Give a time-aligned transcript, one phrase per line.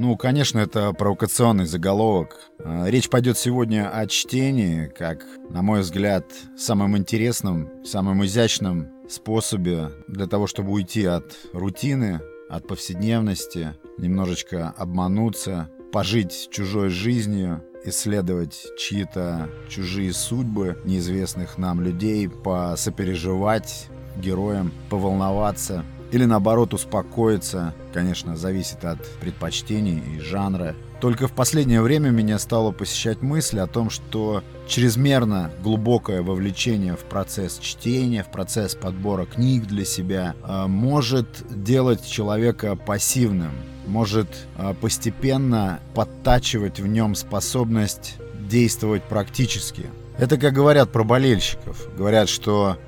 [0.00, 2.36] Ну, конечно, это провокационный заголовок.
[2.60, 6.24] А, речь пойдет сегодня о чтении, как, на мой взгляд,
[6.56, 15.68] самым интересным, самым изящным способе для того, чтобы уйти от рутины, от повседневности, немножечко обмануться,
[15.90, 26.74] пожить чужой жизнью, исследовать чьи-то чужие судьбы неизвестных нам людей, посопереживать героям, поволноваться– или наоборот
[26.74, 30.74] успокоиться, конечно, зависит от предпочтений и жанра.
[31.00, 37.04] Только в последнее время меня стало посещать мысль о том, что чрезмерно глубокое вовлечение в
[37.04, 43.52] процесс чтения, в процесс подбора книг для себя э, может делать человека пассивным,
[43.86, 48.16] может э, постепенно подтачивать в нем способность
[48.48, 49.86] действовать практически.
[50.18, 51.86] Это как говорят про болельщиков.
[51.96, 52.78] Говорят, что а,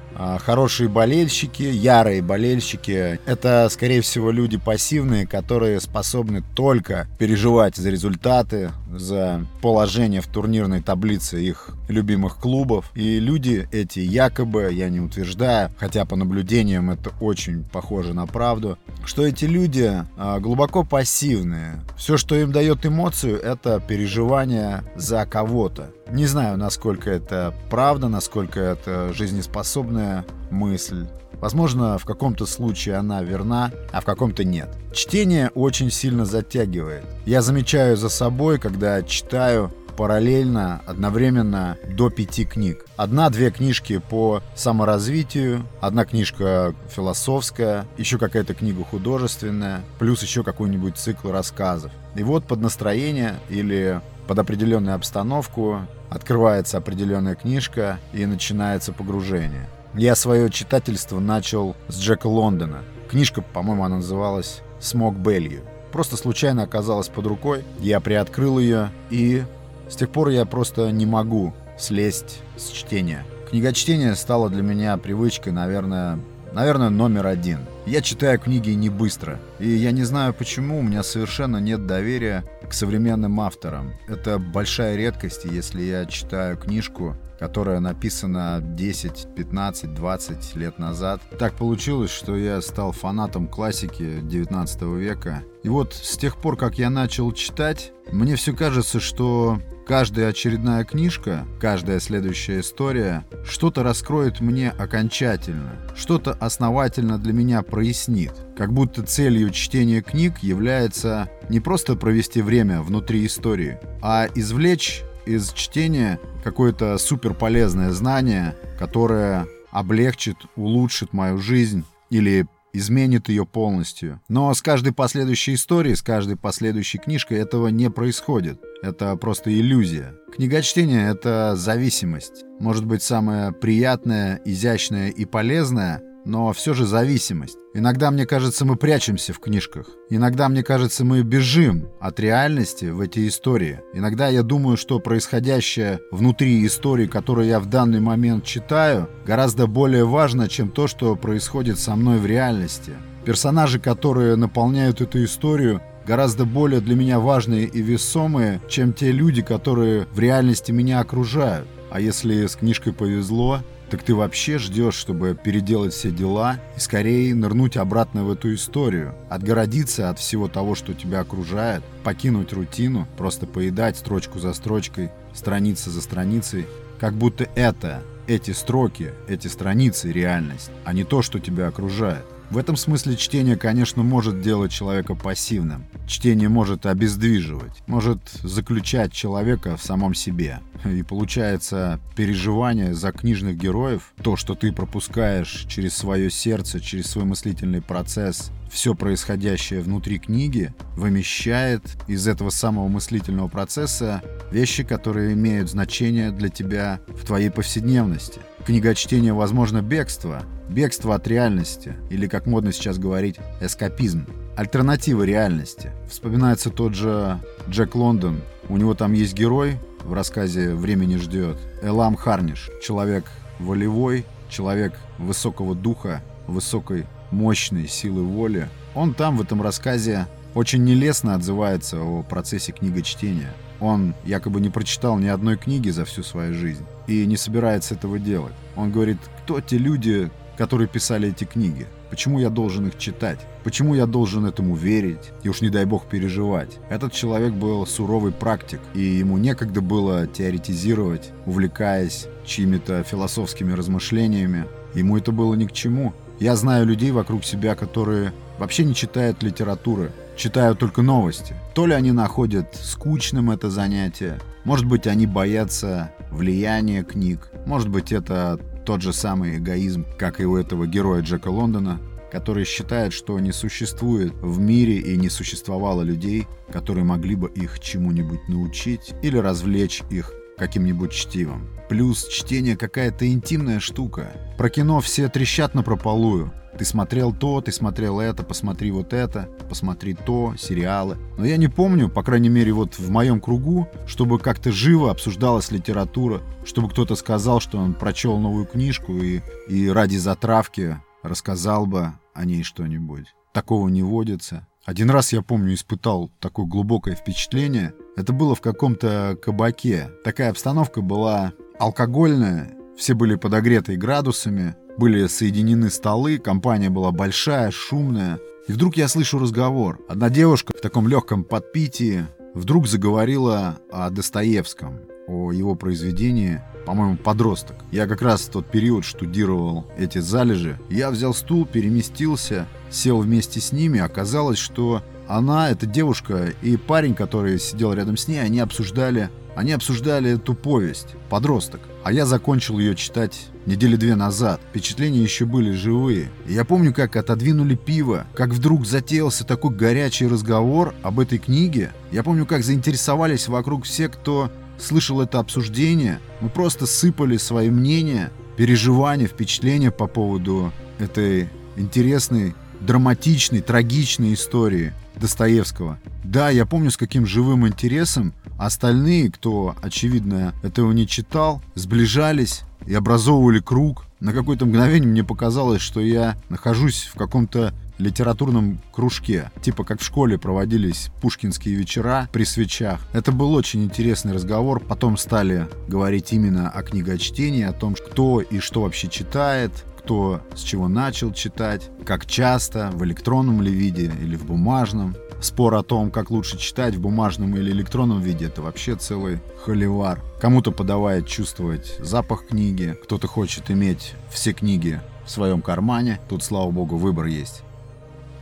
[0.40, 3.18] хорошие болельщики, ярые болельщики.
[3.26, 10.80] Это, скорее всего, люди пассивные, которые способны только переживать за результаты, за положение в турнирной
[10.80, 12.90] таблице их любимых клубов.
[12.94, 18.78] И люди эти якобы, я не утверждаю, хотя по наблюдениям это очень похоже на правду,
[19.04, 21.82] что эти люди а, глубоко пассивные.
[21.96, 25.90] Все, что им дает эмоцию, это переживание за кого-то.
[26.10, 31.06] Не знаю, насколько это правда, насколько это жизнеспособная мысль.
[31.40, 34.68] Возможно, в каком-то случае она верна, а в каком-то нет.
[34.92, 37.04] Чтение очень сильно затягивает.
[37.24, 42.86] Я замечаю за собой, когда читаю параллельно, одновременно до пяти книг.
[42.96, 51.30] Одна-две книжки по саморазвитию, одна книжка философская, еще какая-то книга художественная, плюс еще какой-нибудь цикл
[51.30, 51.92] рассказов.
[52.16, 59.68] И вот под настроение или под определенную обстановку открывается определенная книжка и начинается погружение.
[59.94, 62.84] Я свое читательство начал с Джека Лондона.
[63.10, 65.62] Книжка, по-моему, она называлась «Смог Белью».
[65.90, 69.42] Просто случайно оказалась под рукой, я приоткрыл ее, и
[69.88, 73.24] с тех пор я просто не могу слезть с чтения.
[73.50, 76.20] Книгочтение стало для меня привычкой, наверное,
[76.52, 77.58] наверное, номер один.
[77.84, 82.44] Я читаю книги не быстро, и я не знаю почему, у меня совершенно нет доверия
[82.70, 83.94] к современным авторам.
[84.06, 91.20] Это большая редкость, если я читаю книжку, которая написана 10, 15, 20 лет назад.
[91.38, 95.42] Так получилось, что я стал фанатом классики 19 века.
[95.64, 99.58] И вот с тех пор, как я начал читать, мне все кажется, что
[99.90, 108.30] каждая очередная книжка, каждая следующая история что-то раскроет мне окончательно, что-то основательно для меня прояснит.
[108.56, 115.52] Как будто целью чтения книг является не просто провести время внутри истории, а извлечь из
[115.52, 124.20] чтения какое-то супер полезное знание, которое облегчит, улучшит мою жизнь или изменит ее полностью.
[124.28, 128.60] Но с каждой последующей историей, с каждой последующей книжкой этого не происходит.
[128.82, 130.14] Это просто иллюзия.
[130.34, 132.44] Книгочтение— это зависимость.
[132.58, 137.58] Может быть, самое приятное, изящное и полезное но все же зависимость.
[137.74, 139.86] Иногда, мне кажется, мы прячемся в книжках.
[140.10, 143.80] Иногда, мне кажется, мы бежим от реальности в эти истории.
[143.94, 150.04] Иногда я думаю, что происходящее внутри истории, которую я в данный момент читаю, гораздо более
[150.04, 152.92] важно, чем то, что происходит со мной в реальности.
[153.24, 159.42] Персонажи, которые наполняют эту историю, гораздо более для меня важные и весомые, чем те люди,
[159.42, 161.68] которые в реальности меня окружают.
[161.90, 167.34] А если с книжкой повезло, так ты вообще ждешь, чтобы переделать все дела и скорее
[167.34, 173.46] нырнуть обратно в эту историю, отгородиться от всего того, что тебя окружает, покинуть рутину, просто
[173.46, 176.66] поедать строчку за строчкой, страница за страницей,
[177.00, 182.24] как будто это, эти строки, эти страницы реальность, а не то, что тебя окружает.
[182.50, 185.84] В этом смысле чтение, конечно, может делать человека пассивным.
[186.08, 190.58] Чтение может обездвиживать, может заключать человека в самом себе.
[190.84, 197.24] И получается переживание за книжных героев, то, что ты пропускаешь через свое сердце, через свой
[197.24, 205.68] мыслительный процесс, все происходящее внутри книги вымещает из этого самого мыслительного процесса вещи, которые имеют
[205.68, 208.40] значение для тебя в твоей повседневности.
[208.64, 214.26] Книгочтение, возможно, бегство, бегство от реальности, или, как модно сейчас говорить, эскапизм.
[214.56, 215.90] Альтернатива реальности.
[216.08, 218.40] Вспоминается тот же Джек Лондон.
[218.68, 221.58] У него там есть герой в рассказе «Время не ждет».
[221.82, 222.70] Элам Харниш.
[222.82, 223.24] Человек
[223.58, 228.68] волевой, человек высокого духа, высокой мощной силы воли.
[228.94, 233.52] Он там в этом рассказе очень нелестно отзывается о процессе книгочтения.
[233.80, 238.18] Он якобы не прочитал ни одной книги за всю свою жизнь и не собирается этого
[238.18, 238.52] делать.
[238.76, 241.86] Он говорит, кто те люди, которые писали эти книги?
[242.10, 243.38] Почему я должен их читать?
[243.64, 246.78] Почему я должен этому верить и уж не дай бог переживать?
[246.90, 254.66] Этот человек был суровый практик, и ему некогда было теоретизировать, увлекаясь чьими-то философскими размышлениями.
[254.94, 256.12] Ему это было ни к чему.
[256.40, 261.54] Я знаю людей вокруг себя, которые вообще не читают литературы, читают только новости.
[261.74, 268.10] То ли они находят скучным это занятие, может быть, они боятся влияния книг, может быть,
[268.10, 272.00] это тот же самый эгоизм, как и у этого героя Джека Лондона,
[272.32, 277.80] который считает, что не существует в мире и не существовало людей, которые могли бы их
[277.80, 281.68] чему-нибудь научить или развлечь их каким-нибудь чтивом.
[281.88, 284.30] Плюс чтение какая-то интимная штука.
[284.58, 286.52] Про кино все трещат на прополую.
[286.78, 291.16] Ты смотрел то, ты смотрел это, посмотри вот это, посмотри то, сериалы.
[291.36, 295.72] Но я не помню, по крайней мере, вот в моем кругу, чтобы как-то живо обсуждалась
[295.72, 302.12] литература, чтобы кто-то сказал, что он прочел новую книжку и, и ради затравки рассказал бы
[302.34, 303.26] о ней что-нибудь.
[303.52, 304.68] Такого не водится.
[304.90, 307.94] Один раз, я помню, испытал такое глубокое впечатление.
[308.16, 310.10] Это было в каком-то кабаке.
[310.24, 318.40] Такая обстановка была алкогольная, все были подогреты градусами, были соединены столы, компания была большая, шумная.
[318.66, 320.00] И вдруг я слышу разговор.
[320.08, 327.76] Одна девушка в таком легком подпитии вдруг заговорила о Достоевском, о его произведении, по-моему, «Подросток».
[327.92, 330.78] Я как раз в тот период штудировал эти залежи.
[330.90, 334.00] Я взял стул, переместился, сел вместе с ними.
[334.00, 339.72] Оказалось, что она, эта девушка и парень, который сидел рядом с ней, они обсуждали, они
[339.72, 341.80] обсуждали эту повесть «Подросток».
[342.02, 344.60] А я закончил ее читать недели две назад.
[344.70, 346.30] Впечатления еще были живые.
[346.46, 351.92] И я помню, как отодвинули пиво, как вдруг затеялся такой горячий разговор об этой книге.
[352.10, 354.50] Я помню, как заинтересовались вокруг все, кто
[354.82, 356.20] слышал это обсуждение.
[356.40, 365.98] Мы просто сыпали свои мнения, переживания, впечатления по поводу этой интересной, драматичной, трагичной истории Достоевского.
[366.24, 372.92] Да, я помню, с каким живым интересом Остальные, кто, очевидно, этого не читал, сближались и
[372.92, 374.04] образовывали круг.
[374.20, 379.50] На какое-то мгновение мне показалось, что я нахожусь в каком-то литературном кружке.
[379.62, 383.00] Типа как в школе проводились пушкинские вечера при свечах.
[383.12, 384.80] Это был очень интересный разговор.
[384.80, 390.60] Потом стали говорить именно о книгочтении, о том, кто и что вообще читает, кто с
[390.62, 395.14] чего начал читать, как часто, в электронном ли виде или в бумажном.
[395.40, 400.20] Спор о том, как лучше читать в бумажном или электронном виде, это вообще целый холивар.
[400.40, 406.20] Кому-то подавает чувствовать запах книги, кто-то хочет иметь все книги в своем кармане.
[406.28, 407.62] Тут, слава богу, выбор есть.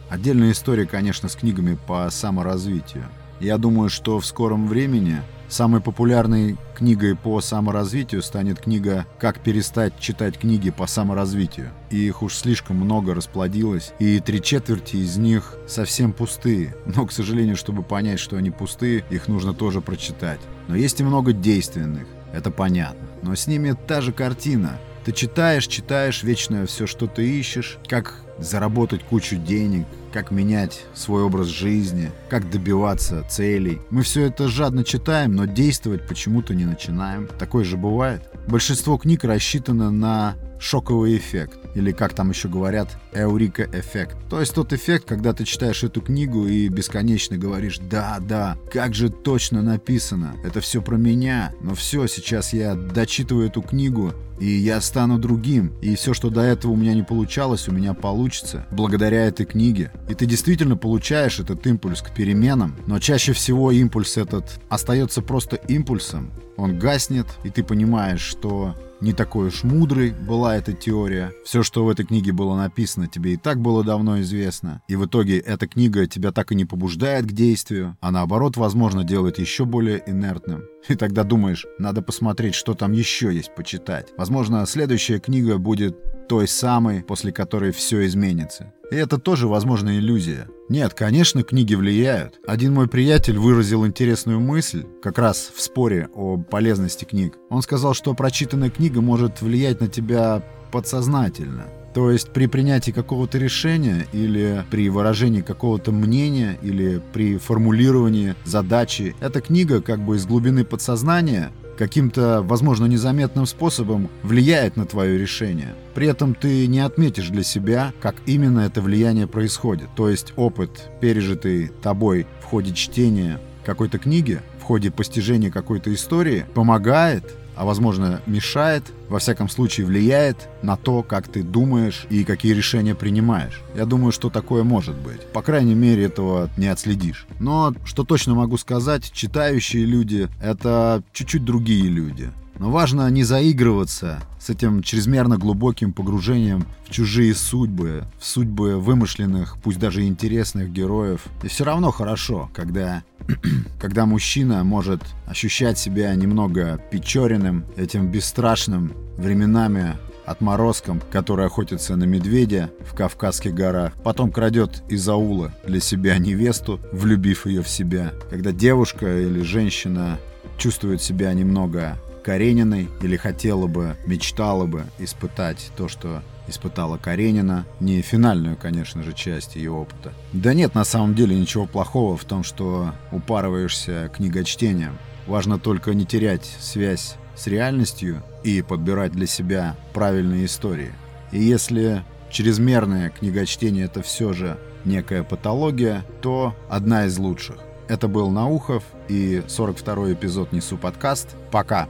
[0.08, 3.04] Отдельная история, конечно, с книгами по саморазвитию.
[3.40, 9.98] Я думаю, что в скором времени Самой популярной книгой по саморазвитию станет книга «Как перестать
[9.98, 11.70] читать книги по саморазвитию».
[11.90, 16.76] И их уж слишком много расплодилось, и три четверти из них совсем пустые.
[16.84, 20.40] Но, к сожалению, чтобы понять, что они пустые, их нужно тоже прочитать.
[20.68, 23.08] Но есть и много действенных, это понятно.
[23.22, 24.78] Но с ними та же картина.
[25.08, 31.22] Ты читаешь, читаешь, вечно все, что ты ищешь, как заработать кучу денег, как менять свой
[31.22, 33.80] образ жизни, как добиваться целей.
[33.88, 37.26] Мы все это жадно читаем, но действовать почему-то не начинаем.
[37.38, 38.20] Такое же бывает.
[38.48, 41.58] Большинство книг рассчитано на шоковый эффект.
[41.74, 44.16] Или, как там еще говорят, эурика-эффект.
[44.28, 48.94] То есть тот эффект, когда ты читаешь эту книгу и бесконечно говоришь «Да, да, как
[48.94, 54.46] же точно написано, это все про меня, но все, сейчас я дочитываю эту книгу, и
[54.46, 58.66] я стану другим, и все, что до этого у меня не получалось, у меня получится,
[58.70, 59.92] благодаря этой книге.
[60.08, 65.56] И ты действительно получаешь этот импульс к переменам, но чаще всего импульс этот остается просто
[65.56, 71.32] импульсом, он гаснет, и ты понимаешь, что не такой уж мудрой была эта теория.
[71.44, 74.82] Все, что в этой книге было написано, тебе и так было давно известно.
[74.88, 79.04] И в итоге эта книга тебя так и не побуждает к действию, а наоборот, возможно,
[79.04, 80.64] делает еще более инертным.
[80.88, 84.08] И тогда думаешь, надо посмотреть, что там еще есть почитать.
[84.16, 85.96] Возможно, следующая книга будет
[86.28, 88.72] той самой, после которой все изменится.
[88.90, 90.48] И это тоже, возможно, иллюзия.
[90.68, 92.40] Нет, конечно, книги влияют.
[92.46, 97.34] Один мой приятель выразил интересную мысль, как раз в споре о полезности книг.
[97.50, 101.66] Он сказал, что прочитанная книга может влиять на тебя подсознательно.
[101.94, 109.16] То есть при принятии какого-то решения или при выражении какого-то мнения или при формулировании задачи,
[109.20, 115.74] эта книга как бы из глубины подсознания каким-то, возможно, незаметным способом влияет на твое решение.
[115.94, 119.88] При этом ты не отметишь для себя, как именно это влияние происходит.
[119.96, 126.44] То есть опыт, пережитый тобой в ходе чтения какой-то книги, в ходе постижения какой-то истории,
[126.54, 127.24] помогает
[127.58, 132.94] а возможно мешает, во всяком случае влияет на то, как ты думаешь и какие решения
[132.94, 133.60] принимаешь.
[133.74, 135.26] Я думаю, что такое может быть.
[135.32, 137.26] По крайней мере, этого не отследишь.
[137.40, 142.30] Но что точно могу сказать, читающие люди— это чуть-чуть другие люди.
[142.58, 149.56] Но важно не заигрываться с этим чрезмерно глубоким погружением в чужие судьбы, в судьбы вымышленных,
[149.62, 151.22] пусть даже интересных героев.
[151.42, 153.04] И все равно хорошо, когда,
[153.80, 162.70] когда мужчина может ощущать себя немного печоренным, этим бесстрашным, временами отморозком, который охотится на медведя
[162.80, 168.12] в Кавказских горах, потом крадет из аула для себя невесту, влюбив ее в себя.
[168.30, 170.18] Когда девушка или женщина
[170.58, 177.66] чувствует себя немного Карениной или хотела бы, мечтала бы испытать то, что испытала Каренина.
[177.80, 180.12] Не финальную, конечно же, часть ее опыта.
[180.32, 184.98] Да нет, на самом деле ничего плохого в том, что упарываешься книгочтением.
[185.26, 190.92] Важно только не терять связь с реальностью и подбирать для себя правильные истории.
[191.32, 197.58] И если чрезмерное книгочтение это все же некая патология, то одна из лучших.
[197.88, 201.36] Это был Наухов и 42-й эпизод «Несу подкаст».
[201.50, 201.88] Пока!